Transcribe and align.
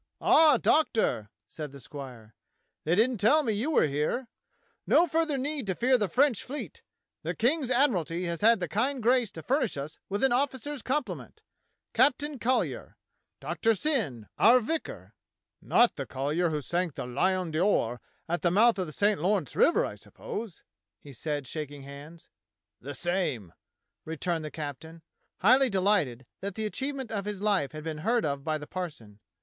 "Ah, 0.19 0.57
Doctor," 0.57 1.29
said 1.47 1.71
the 1.71 1.79
squire, 1.79 2.33
"they 2.85 2.95
didn't 2.95 3.19
tell 3.19 3.43
me 3.43 3.53
you 3.53 3.69
were 3.69 3.85
here. 3.85 4.27
No 4.87 5.05
further 5.05 5.37
need 5.37 5.67
to 5.67 5.75
fear 5.75 5.95
the 5.95 6.09
French 6.09 6.41
fleet. 6.43 6.81
The 7.21 7.35
King's 7.35 7.69
Admiralty 7.69 8.25
has 8.25 8.41
had 8.41 8.59
the 8.59 8.67
kind 8.67 9.03
grace 9.03 9.29
to 9.33 9.43
furnish 9.43 9.77
us 9.77 9.99
with 10.09 10.23
an 10.23 10.31
officer's 10.31 10.81
complement. 10.81 11.43
Captain 11.93 12.39
Colly 12.39 12.73
er— 12.73 12.95
Doctor 13.41 13.75
Syn, 13.75 14.27
our 14.39 14.59
vicar." 14.59 15.13
"Not 15.61 15.95
the 15.97 16.07
Collyer 16.07 16.49
who 16.49 16.61
sank 16.61 16.95
the 16.95 17.05
Lion 17.05 17.51
d^Or 17.51 17.99
at 18.27 18.41
the 18.41 18.49
mouth 18.49 18.79
of 18.79 18.87
the 18.87 18.93
St. 18.93 19.21
Lawrence 19.21 19.55
River, 19.55 19.85
I 19.85 19.93
suppose.^^" 19.93 20.63
he 20.99 21.13
said, 21.13 21.45
shaking 21.45 21.83
hands. 21.83 22.27
"The 22.79 22.95
same," 22.95 23.53
returned 24.03 24.43
the 24.43 24.49
captain, 24.49 25.03
highly 25.41 25.69
delighted 25.69 26.25
that 26.39 26.55
the 26.55 26.65
achievement 26.65 27.11
of 27.11 27.25
his 27.25 27.39
life 27.39 27.71
had 27.73 27.83
been 27.83 27.99
heard 27.99 28.25
of 28.25 28.43
by 28.43 28.57
the 28.57 28.65
parson. 28.65 29.19